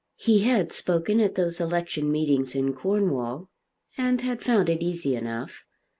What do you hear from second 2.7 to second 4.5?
Cornwall, and had